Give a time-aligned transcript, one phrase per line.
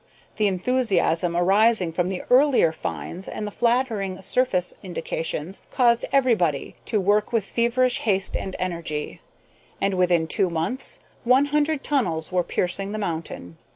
[0.37, 6.99] The enthusiasm arising from the earlier finds and the flattering surface indications caused everybody to
[6.99, 9.21] work with feverish haste and energy,
[9.79, 13.57] and within two months one hundred tunnels were piercing the mountain.